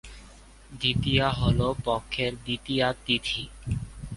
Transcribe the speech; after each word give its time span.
দ্বিতীয়া 0.71 1.27
হল 1.31 1.59
পক্ষের 1.85 2.31
দ্বিতীয়া 2.45 2.87
তিথি। 3.05 3.43